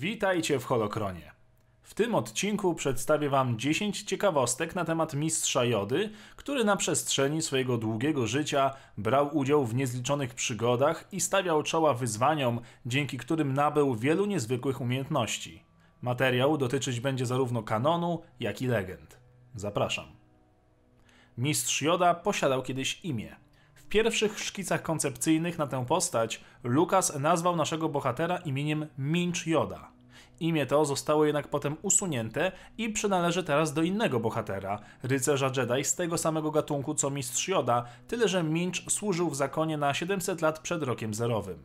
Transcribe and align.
Witajcie 0.00 0.58
w 0.58 0.64
Holokronie. 0.64 1.32
W 1.82 1.94
tym 1.94 2.14
odcinku 2.14 2.74
przedstawię 2.74 3.30
Wam 3.30 3.58
10 3.58 4.02
ciekawostek 4.02 4.74
na 4.74 4.84
temat 4.84 5.14
mistrza 5.14 5.64
Jody, 5.64 6.10
który 6.36 6.64
na 6.64 6.76
przestrzeni 6.76 7.42
swojego 7.42 7.78
długiego 7.78 8.26
życia 8.26 8.74
brał 8.98 9.36
udział 9.36 9.66
w 9.66 9.74
niezliczonych 9.74 10.34
przygodach 10.34 11.08
i 11.12 11.20
stawiał 11.20 11.62
czoła 11.62 11.94
wyzwaniom, 11.94 12.60
dzięki 12.86 13.18
którym 13.18 13.54
nabył 13.54 13.94
wielu 13.94 14.26
niezwykłych 14.26 14.80
umiejętności. 14.80 15.62
Materiał 16.02 16.58
dotyczyć 16.58 17.00
będzie 17.00 17.26
zarówno 17.26 17.62
kanonu, 17.62 18.22
jak 18.40 18.62
i 18.62 18.66
legend. 18.66 19.18
Zapraszam. 19.54 20.06
Mistrz 21.38 21.82
Joda 21.82 22.14
posiadał 22.14 22.62
kiedyś 22.62 23.00
imię. 23.04 23.36
Pierwszych 23.90 24.38
szkicach 24.38 24.82
koncepcyjnych 24.82 25.58
na 25.58 25.66
tę 25.66 25.86
postać 25.86 26.40
Lukas 26.64 27.18
nazwał 27.18 27.56
naszego 27.56 27.88
bohatera 27.88 28.36
imieniem 28.36 28.86
Minch 28.98 29.46
Joda. 29.46 29.88
Imię 30.40 30.66
to 30.66 30.84
zostało 30.84 31.24
jednak 31.24 31.48
potem 31.48 31.76
usunięte 31.82 32.52
i 32.78 32.90
przynależy 32.90 33.44
teraz 33.44 33.72
do 33.72 33.82
innego 33.82 34.20
bohatera, 34.20 34.80
rycerza 35.02 35.50
Jedi 35.56 35.84
z 35.84 35.94
tego 35.94 36.18
samego 36.18 36.50
gatunku 36.50 36.94
co 36.94 37.10
mistrz 37.10 37.48
Joda, 37.48 37.84
tyle 38.08 38.28
że 38.28 38.42
Minch 38.42 38.76
służył 38.88 39.30
w 39.30 39.36
zakonie 39.36 39.76
na 39.76 39.94
700 39.94 40.42
lat 40.42 40.58
przed 40.58 40.82
rokiem 40.82 41.14
zerowym. 41.14 41.62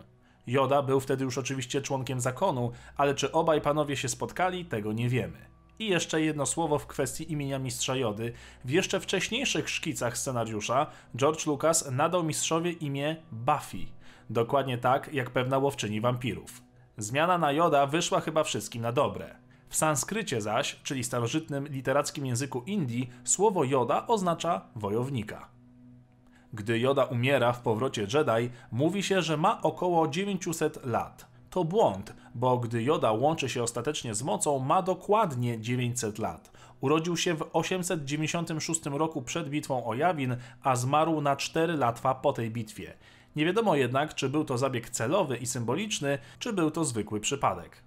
Joda 0.47 0.81
był 0.81 0.99
wtedy 0.99 1.23
już 1.23 1.37
oczywiście 1.37 1.81
członkiem 1.81 2.19
zakonu, 2.19 2.71
ale 2.97 3.15
czy 3.15 3.31
obaj 3.31 3.61
panowie 3.61 3.97
się 3.97 4.09
spotkali, 4.09 4.65
tego 4.65 4.93
nie 4.93 5.09
wiemy. 5.09 5.54
I 5.79 5.87
jeszcze 5.87 6.21
jedno 6.21 6.45
słowo 6.45 6.79
w 6.79 6.87
kwestii 6.87 7.31
imienia 7.31 7.59
mistrza 7.59 7.95
Jody. 7.95 8.33
W 8.65 8.69
jeszcze 8.69 8.99
wcześniejszych 8.99 9.69
szkicach 9.69 10.17
scenariusza 10.17 10.87
George 11.15 11.45
Lucas 11.45 11.91
nadał 11.91 12.23
mistrzowie 12.23 12.71
imię 12.71 13.15
Buffy. 13.31 13.85
Dokładnie 14.29 14.77
tak 14.77 15.13
jak 15.13 15.29
pewna 15.29 15.57
łowczyni 15.57 16.01
wampirów. 16.01 16.61
Zmiana 16.97 17.37
na 17.37 17.51
Joda 17.51 17.87
wyszła 17.87 18.21
chyba 18.21 18.43
wszystkim 18.43 18.81
na 18.81 18.91
dobre. 18.91 19.35
W 19.69 19.75
sanskrycie 19.75 20.41
zaś, 20.41 20.79
czyli 20.83 21.03
starożytnym 21.03 21.67
literackim 21.67 22.25
języku 22.25 22.63
Indii, 22.65 23.09
słowo 23.23 23.63
Joda 23.63 24.07
oznacza 24.07 24.61
wojownika. 24.75 25.47
Gdy 26.53 26.79
Joda 26.79 27.03
umiera 27.03 27.53
w 27.53 27.61
powrocie 27.61 28.01
Jedi, 28.01 28.49
mówi 28.71 29.03
się, 29.03 29.21
że 29.21 29.37
ma 29.37 29.61
około 29.61 30.07
900 30.07 30.85
lat. 30.85 31.34
To 31.55 31.63
błąd, 31.63 32.13
bo 32.33 32.57
gdy 32.57 32.83
Joda 32.83 33.11
łączy 33.11 33.49
się 33.49 33.63
ostatecznie 33.63 34.15
z 34.15 34.23
mocą, 34.23 34.59
ma 34.59 34.81
dokładnie 34.81 35.61
900 35.61 36.19
lat. 36.19 36.51
Urodził 36.81 37.17
się 37.17 37.33
w 37.33 37.49
896 37.53 38.85
roku 38.85 39.21
przed 39.21 39.49
bitwą 39.49 39.85
o 39.85 39.95
Jawin, 39.95 40.37
a 40.63 40.75
zmarł 40.75 41.21
na 41.21 41.35
4 41.35 41.77
lata 41.77 42.15
po 42.15 42.33
tej 42.33 42.51
bitwie. 42.51 42.93
Nie 43.35 43.45
wiadomo 43.45 43.75
jednak, 43.75 44.15
czy 44.15 44.29
był 44.29 44.45
to 44.45 44.57
zabieg 44.57 44.89
celowy 44.89 45.37
i 45.37 45.45
symboliczny, 45.45 46.17
czy 46.39 46.53
był 46.53 46.71
to 46.71 46.85
zwykły 46.85 47.19
przypadek. 47.19 47.83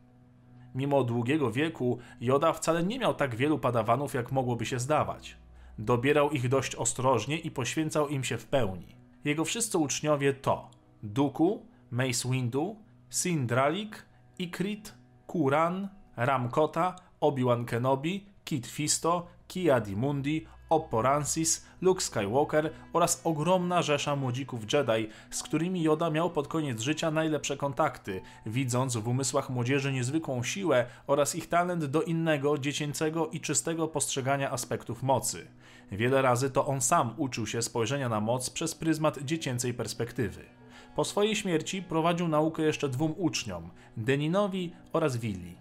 Mimo 0.74 1.04
długiego 1.04 1.50
wieku, 1.50 1.98
Joda 2.20 2.52
wcale 2.52 2.82
nie 2.82 2.98
miał 2.98 3.14
tak 3.14 3.36
wielu 3.36 3.58
padawanów, 3.58 4.14
jak 4.14 4.32
mogłoby 4.32 4.66
się 4.66 4.78
zdawać. 4.78 5.36
Dobierał 5.78 6.30
ich 6.30 6.48
dość 6.48 6.74
ostrożnie 6.74 7.38
i 7.38 7.50
poświęcał 7.50 8.08
im 8.08 8.24
się 8.24 8.38
w 8.38 8.46
pełni. 8.46 8.96
Jego 9.24 9.44
wszyscy 9.44 9.78
uczniowie 9.78 10.32
to 10.32 10.70
Duku, 11.02 11.66
Mace 11.90 12.28
Windu, 12.30 12.76
Sindralik, 13.10 14.06
Ikrit, 14.38 14.94
Kuran, 15.26 15.88
Ramkota, 16.16 16.96
Obi-Wan 17.20 17.64
Kenobi, 17.64 18.26
Kit 18.44 18.66
Fisto, 18.66 19.26
Kia 19.48 19.80
Dimundi, 19.80 20.46
Oppo 20.70 21.02
Rancis, 21.02 21.66
Luke 21.80 22.00
Skywalker 22.00 22.72
oraz 22.92 23.20
ogromna 23.24 23.82
rzesza 23.82 24.16
młodzików 24.16 24.72
Jedi, 24.72 25.08
z 25.30 25.42
którymi 25.42 25.82
Yoda 25.82 26.10
miał 26.10 26.30
pod 26.30 26.48
koniec 26.48 26.80
życia 26.80 27.10
najlepsze 27.10 27.56
kontakty, 27.56 28.20
widząc 28.46 28.96
w 28.96 29.08
umysłach 29.08 29.50
młodzieży 29.50 29.92
niezwykłą 29.92 30.42
siłę 30.42 30.86
oraz 31.06 31.34
ich 31.34 31.48
talent 31.48 31.84
do 31.84 32.02
innego, 32.02 32.58
dziecięcego 32.58 33.28
i 33.28 33.40
czystego 33.40 33.88
postrzegania 33.88 34.50
aspektów 34.50 35.02
mocy. 35.02 35.46
Wiele 35.92 36.22
razy 36.22 36.50
to 36.50 36.66
on 36.66 36.80
sam 36.80 37.14
uczył 37.16 37.46
się 37.46 37.62
spojrzenia 37.62 38.08
na 38.08 38.20
moc 38.20 38.50
przez 38.50 38.74
pryzmat 38.74 39.18
dziecięcej 39.18 39.74
perspektywy. 39.74 40.57
Po 40.96 41.04
swojej 41.04 41.36
śmierci 41.36 41.82
prowadził 41.82 42.28
naukę 42.28 42.62
jeszcze 42.62 42.88
dwóm 42.88 43.14
uczniom, 43.16 43.70
Deninowi 43.96 44.72
oraz 44.92 45.16
Willi. 45.16 45.56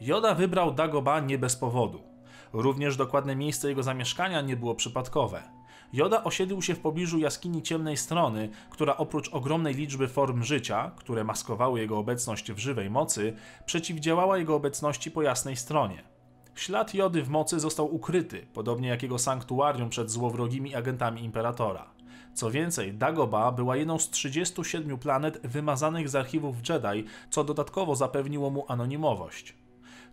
Joda 0.00 0.34
wybrał 0.34 0.74
Dagoba 0.74 1.20
nie 1.20 1.38
bez 1.38 1.56
powodu. 1.56 2.00
Również 2.52 2.96
dokładne 2.96 3.36
miejsce 3.36 3.68
jego 3.68 3.82
zamieszkania 3.82 4.40
nie 4.40 4.56
było 4.56 4.74
przypadkowe. 4.74 5.42
Joda 5.92 6.24
osiedlił 6.24 6.62
się 6.62 6.74
w 6.74 6.80
pobliżu 6.80 7.18
jaskini 7.18 7.62
ciemnej 7.62 7.96
strony, 7.96 8.48
która 8.70 8.96
oprócz 8.96 9.28
ogromnej 9.28 9.74
liczby 9.74 10.08
form 10.08 10.42
życia, 10.42 10.90
które 10.96 11.24
maskowały 11.24 11.80
jego 11.80 11.98
obecność 11.98 12.52
w 12.52 12.58
żywej 12.58 12.90
mocy, 12.90 13.36
przeciwdziałała 13.66 14.38
jego 14.38 14.54
obecności 14.54 15.10
po 15.10 15.22
jasnej 15.22 15.56
stronie. 15.56 16.02
Ślad 16.54 16.94
Jody 16.94 17.22
w 17.22 17.28
mocy 17.28 17.60
został 17.60 17.94
ukryty, 17.94 18.46
podobnie 18.54 18.88
jak 18.88 19.02
jego 19.02 19.18
sanktuarium 19.18 19.88
przed 19.88 20.10
złowrogimi 20.10 20.74
agentami 20.74 21.24
Imperatora. 21.24 21.91
Co 22.34 22.50
więcej, 22.50 22.94
Dagoba 22.94 23.52
była 23.52 23.76
jedną 23.76 23.98
z 23.98 24.10
37 24.10 24.98
planet 24.98 25.40
wymazanych 25.46 26.08
z 26.08 26.14
archiwów 26.14 26.56
Jedi, 26.68 27.04
co 27.30 27.44
dodatkowo 27.44 27.96
zapewniło 27.96 28.50
mu 28.50 28.64
anonimowość. 28.68 29.54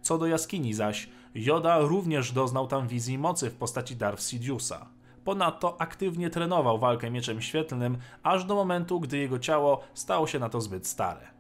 Co 0.02 0.18
do 0.18 0.28
jaskini 0.28 0.74
zaś, 0.74 1.10
Yoda 1.36 1.80
również 1.80 2.32
doznał 2.32 2.68
tam 2.68 2.88
wizji 2.88 3.18
mocy 3.18 3.50
w 3.50 3.56
postaci 3.56 3.96
Darth 3.96 4.24
Sidiousa. 4.24 4.86
Ponadto 5.24 5.82
aktywnie 5.82 6.30
trenował 6.30 6.80
walkę 6.80 7.12
mieczem 7.12 7.42
świetlnym, 7.42 7.98
aż 8.24 8.46
do 8.46 8.56
momentu, 8.56 9.00
gdy 9.00 9.18
jego 9.18 9.40
ciało 9.40 9.82
stało 9.94 10.28
się 10.28 10.40
na 10.40 10.50
to 10.50 10.62
zbyt 10.62 10.88
stare. 10.88 11.39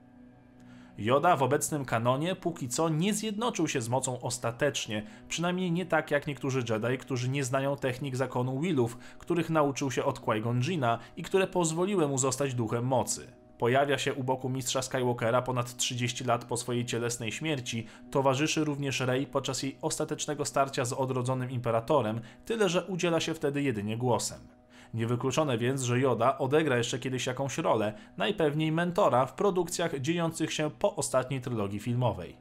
Yoda 0.99 1.35
w 1.35 1.43
obecnym 1.43 1.85
kanonie 1.85 2.35
póki 2.35 2.69
co 2.69 2.89
nie 2.89 3.13
zjednoczył 3.13 3.67
się 3.67 3.81
z 3.81 3.89
mocą 3.89 4.21
ostatecznie, 4.21 5.05
przynajmniej 5.27 5.71
nie 5.71 5.85
tak 5.85 6.11
jak 6.11 6.27
niektórzy 6.27 6.63
Jedi, 6.69 6.97
którzy 6.97 7.29
nie 7.29 7.43
znają 7.43 7.75
technik 7.75 8.15
zakonu 8.15 8.59
Willów, 8.59 8.97
których 9.17 9.49
nauczył 9.49 9.91
się 9.91 10.03
od 10.03 10.19
Qui-Gon 10.19 10.97
i 11.17 11.23
które 11.23 11.47
pozwoliły 11.47 12.07
mu 12.07 12.17
zostać 12.17 12.53
duchem 12.53 12.85
mocy. 12.85 13.27
Pojawia 13.57 13.97
się 13.97 14.13
u 14.13 14.23
boku 14.23 14.49
mistrza 14.49 14.81
Skywalkera 14.81 15.41
ponad 15.41 15.77
30 15.77 16.23
lat 16.23 16.45
po 16.45 16.57
swojej 16.57 16.85
cielesnej 16.85 17.31
śmierci, 17.31 17.85
towarzyszy 18.11 18.63
również 18.63 18.99
Rey 18.99 19.27
podczas 19.27 19.63
jej 19.63 19.77
ostatecznego 19.81 20.45
starcia 20.45 20.85
z 20.85 20.93
odrodzonym 20.93 21.51
imperatorem, 21.51 22.21
tyle 22.45 22.69
że 22.69 22.85
udziela 22.85 23.19
się 23.19 23.33
wtedy 23.33 23.61
jedynie 23.61 23.97
głosem. 23.97 24.58
Niewykluczone 24.93 25.57
więc, 25.57 25.81
że 25.81 25.99
Yoda 25.99 26.37
odegra 26.37 26.77
jeszcze 26.77 26.99
kiedyś 26.99 27.25
jakąś 27.25 27.57
rolę, 27.57 27.93
najpewniej 28.17 28.71
mentora 28.71 29.25
w 29.25 29.33
produkcjach 29.33 29.99
dziejących 29.99 30.53
się 30.53 30.71
po 30.79 30.95
ostatniej 30.95 31.41
trylogii 31.41 31.79
filmowej. 31.79 32.37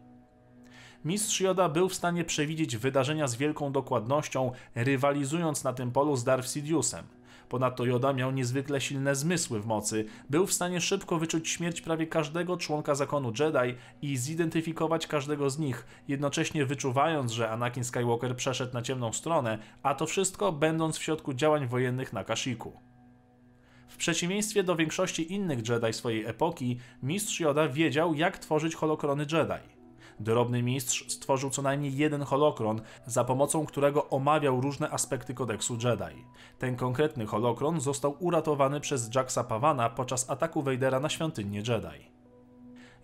Mistrz 1.05 1.41
Yoda 1.41 1.69
był 1.69 1.89
w 1.89 1.95
stanie 1.95 2.25
przewidzieć 2.25 2.77
wydarzenia 2.77 3.27
z 3.27 3.37
wielką 3.37 3.73
dokładnością, 3.73 4.53
rywalizując 4.75 5.65
na 5.65 5.73
tym 5.73 5.93
polu 5.93 6.17
z 6.17 6.25
Darth 6.25 6.49
Sidiousem. 6.53 7.18
Ponadto 7.49 7.85
Yoda 7.85 8.13
miał 8.13 8.31
niezwykle 8.31 8.81
silne 8.81 9.15
zmysły 9.15 9.61
w 9.61 9.67
mocy, 9.67 10.05
był 10.31 10.47
w 10.47 10.53
stanie 10.53 10.81
szybko 10.81 11.19
wyczuć 11.19 11.49
śmierć 11.49 11.81
prawie 11.81 12.07
każdego 12.07 12.57
członka 12.57 12.95
zakonu 12.95 13.33
Jedi 13.39 13.79
i 14.03 14.17
zidentyfikować 14.17 15.07
każdego 15.07 15.51
z 15.51 15.59
nich, 15.59 15.87
jednocześnie 16.09 16.67
wyczuwając, 16.67 17.33
że 17.33 17.51
Anakin 17.51 17.85
Skywalker 17.85 18.37
przeszedł 18.37 18.75
na 18.75 18.83
ciemną 18.83 19.13
stronę, 19.13 19.59
a 19.83 19.95
to 19.95 20.07
wszystko 20.07 20.53
będąc 20.53 20.99
w 20.99 21.03
środku 21.03 21.35
działań 21.35 21.67
wojennych 21.67 22.13
na 22.13 22.25
Kashiku. 22.25 22.73
W 23.89 23.97
przeciwieństwie 23.97 24.63
do 24.63 24.77
większości 24.77 25.33
innych 25.33 25.69
Jedi 25.69 25.93
swojej 25.93 26.27
epoki, 26.27 26.79
mistrz 27.03 27.41
Yoda 27.41 27.69
wiedział, 27.69 28.15
jak 28.15 28.39
tworzyć 28.39 28.75
holokrony 28.75 29.27
Jedi. 29.33 29.78
Drobny 30.21 30.63
mistrz 30.63 31.09
stworzył 31.09 31.51
co 31.51 31.63
najmniej 31.63 31.97
jeden 31.97 32.23
holokron, 32.23 32.81
za 33.07 33.25
pomocą 33.25 33.67
którego 33.67 34.09
omawiał 34.09 34.61
różne 34.61 34.91
aspekty 34.91 35.35
kodeksu 35.35 35.75
Jedi. 35.75 36.25
Ten 36.59 36.77
konkretny 36.77 37.27
holokron 37.27 37.81
został 37.81 38.17
uratowany 38.19 38.81
przez 38.81 39.15
Jacksa 39.15 39.45
Pavana 39.45 39.91
podczas 39.91 40.31
ataku 40.31 40.63
Vadera 40.63 41.01
na 41.01 41.09
świątynię 41.09 41.59
Jedi. 41.59 42.18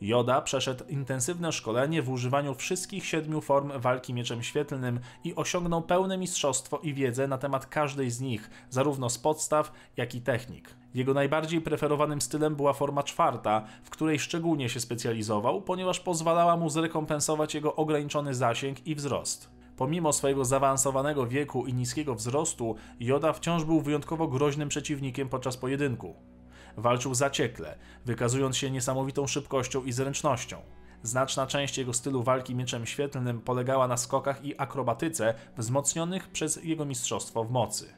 Yoda 0.04 0.40
przeszedł 0.40 0.84
intensywne 0.88 1.52
szkolenie 1.52 2.02
w 2.02 2.10
używaniu 2.10 2.54
wszystkich 2.54 3.06
siedmiu 3.06 3.40
form 3.40 3.72
walki 3.80 4.14
mieczem 4.14 4.42
świetlnym 4.42 5.00
i 5.24 5.34
osiągnął 5.34 5.82
pełne 5.82 6.18
mistrzostwo 6.18 6.78
i 6.78 6.94
wiedzę 6.94 7.28
na 7.28 7.38
temat 7.38 7.66
każdej 7.66 8.10
z 8.10 8.20
nich, 8.20 8.50
zarówno 8.70 9.10
z 9.10 9.18
podstaw, 9.18 9.72
jak 9.96 10.14
i 10.14 10.20
technik. 10.20 10.76
Jego 10.94 11.14
najbardziej 11.14 11.60
preferowanym 11.60 12.20
stylem 12.20 12.56
była 12.56 12.72
forma 12.72 13.02
czwarta, 13.02 13.64
w 13.84 13.90
której 13.90 14.18
szczególnie 14.18 14.68
się 14.68 14.80
specjalizował, 14.80 15.62
ponieważ 15.62 16.00
pozwalała 16.00 16.56
mu 16.56 16.70
zrekompensować 16.70 17.54
jego 17.54 17.76
ograniczony 17.76 18.34
zasięg 18.34 18.86
i 18.86 18.94
wzrost. 18.94 19.50
Pomimo 19.76 20.12
swojego 20.12 20.44
zaawansowanego 20.44 21.26
wieku 21.26 21.66
i 21.66 21.74
niskiego 21.74 22.14
wzrostu, 22.14 22.76
Yoda 23.00 23.32
wciąż 23.32 23.64
był 23.64 23.80
wyjątkowo 23.80 24.28
groźnym 24.28 24.68
przeciwnikiem 24.68 25.28
podczas 25.28 25.56
pojedynku. 25.56 26.33
Walczył 26.76 27.14
zaciekle, 27.14 27.78
wykazując 28.04 28.56
się 28.56 28.70
niesamowitą 28.70 29.26
szybkością 29.26 29.84
i 29.84 29.92
zręcznością. 29.92 30.56
Znaczna 31.02 31.46
część 31.46 31.78
jego 31.78 31.92
stylu 31.92 32.22
walki 32.22 32.54
mieczem 32.54 32.86
świetlnym 32.86 33.40
polegała 33.40 33.88
na 33.88 33.96
skokach 33.96 34.44
i 34.44 34.60
akrobatyce 34.60 35.34
wzmocnionych 35.56 36.28
przez 36.28 36.64
jego 36.64 36.84
mistrzostwo 36.84 37.44
w 37.44 37.50
mocy. 37.50 37.94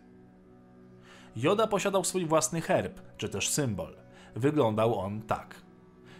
Joda 1.36 1.66
posiadał 1.66 2.04
swój 2.04 2.26
własny 2.26 2.60
herb, 2.60 3.00
czy 3.16 3.28
też 3.28 3.48
symbol. 3.48 3.96
Wyglądał 4.34 4.98
on 4.98 5.22
tak. 5.22 5.54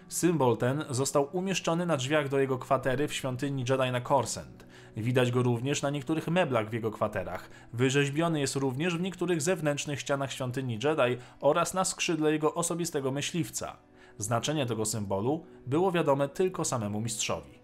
Symbol 0.09 0.57
ten 0.57 0.85
został 0.91 1.29
umieszczony 1.33 1.87
na 1.87 1.97
drzwiach 1.97 2.29
do 2.29 2.39
jego 2.39 2.59
kwatery 2.59 3.09
w 3.09 3.15
świątyni 3.15 3.65
Jedi 3.69 3.93
na 3.93 4.01
Corsent. 4.01 4.66
Widać 4.97 5.31
go 5.31 5.43
również 5.43 5.83
na 5.83 5.91
niektórych 5.91 6.29
meblach 6.29 6.71
w 6.71 6.73
jego 6.73 6.91
kwaterach. 6.91 7.51
Wyrzeźbiony 7.73 8.41
jest 8.41 8.57
również 8.57 8.97
w 8.97 9.01
niektórych 9.01 9.43
zewnętrznych 9.43 10.01
ścianach 10.01 10.33
świątyni 10.33 10.73
Jedi 10.73 11.23
oraz 11.41 11.75
na 11.75 11.85
skrzydle 11.85 12.33
jego 12.33 12.55
osobistego 12.55 13.11
myśliwca. 13.11 13.77
Znaczenie 14.19 14.67
tego 14.67 14.85
symbolu 14.85 15.45
było 15.67 15.93
wiadome 15.93 16.29
tylko 16.29 16.65
samemu 16.65 17.01
mistrzowi. 17.01 17.57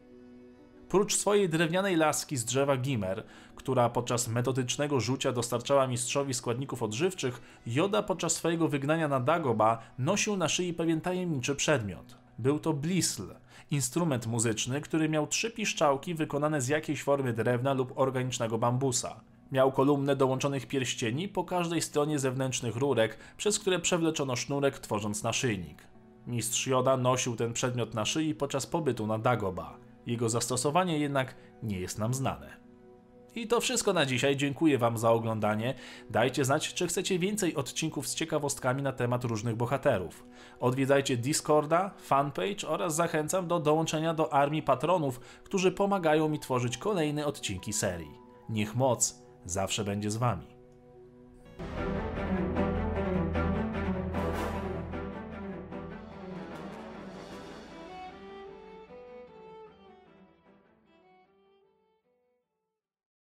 Prócz 0.88 1.16
swojej 1.16 1.48
drewnianej 1.48 1.96
laski 1.96 2.36
z 2.36 2.44
drzewa 2.44 2.76
Gimer, 2.76 3.24
która 3.56 3.88
podczas 3.88 4.28
metodycznego 4.28 5.00
rzucia 5.00 5.32
dostarczała 5.32 5.86
mistrzowi 5.86 6.34
składników 6.34 6.82
odżywczych, 6.82 7.60
Joda 7.66 8.02
podczas 8.02 8.32
swojego 8.32 8.68
wygnania 8.68 9.08
na 9.08 9.20
Dagoba 9.20 9.78
nosił 9.98 10.36
na 10.36 10.48
szyi 10.48 10.74
pewien 10.74 11.00
tajemniczy 11.00 11.54
przedmiot. 11.54 12.21
Był 12.42 12.58
to 12.58 12.72
blisl, 12.72 13.34
instrument 13.70 14.26
muzyczny, 14.26 14.80
który 14.80 15.08
miał 15.08 15.26
trzy 15.26 15.50
piszczałki 15.50 16.14
wykonane 16.14 16.60
z 16.60 16.68
jakiejś 16.68 17.02
formy 17.02 17.32
drewna 17.32 17.72
lub 17.72 17.92
organicznego 17.98 18.58
bambusa. 18.58 19.20
Miał 19.52 19.72
kolumnę 19.72 20.16
dołączonych 20.16 20.66
pierścieni 20.66 21.28
po 21.28 21.44
każdej 21.44 21.82
stronie 21.82 22.18
zewnętrznych 22.18 22.76
rurek, 22.76 23.18
przez 23.36 23.58
które 23.58 23.78
przewleczono 23.78 24.36
sznurek, 24.36 24.78
tworząc 24.78 25.22
naszyjnik. 25.22 25.82
Mistrz 26.26 26.66
Joda 26.66 26.96
nosił 26.96 27.36
ten 27.36 27.52
przedmiot 27.52 27.94
na 27.94 28.04
szyi 28.04 28.34
podczas 28.34 28.66
pobytu 28.66 29.06
na 29.06 29.18
Dagoba. 29.18 29.78
Jego 30.06 30.28
zastosowanie 30.28 30.98
jednak 30.98 31.34
nie 31.62 31.80
jest 31.80 31.98
nam 31.98 32.14
znane. 32.14 32.61
I 33.34 33.46
to 33.46 33.60
wszystko 33.60 33.92
na 33.92 34.06
dzisiaj. 34.06 34.36
Dziękuję 34.36 34.78
Wam 34.78 34.98
za 34.98 35.10
oglądanie. 35.10 35.74
Dajcie 36.10 36.44
znać, 36.44 36.74
czy 36.74 36.86
chcecie 36.86 37.18
więcej 37.18 37.54
odcinków 37.54 38.08
z 38.08 38.14
ciekawostkami 38.14 38.82
na 38.82 38.92
temat 38.92 39.24
różnych 39.24 39.56
bohaterów. 39.56 40.24
Odwiedzajcie 40.60 41.16
Discorda, 41.16 41.90
fanpage 41.98 42.68
oraz 42.68 42.94
zachęcam 42.94 43.48
do 43.48 43.60
dołączenia 43.60 44.14
do 44.14 44.32
armii 44.32 44.62
patronów, 44.62 45.20
którzy 45.44 45.72
pomagają 45.72 46.28
mi 46.28 46.38
tworzyć 46.38 46.78
kolejne 46.78 47.26
odcinki 47.26 47.72
serii. 47.72 48.18
Niech 48.48 48.74
moc 48.74 49.22
zawsze 49.44 49.84
będzie 49.84 50.10
z 50.10 50.16
Wami. 50.16 50.51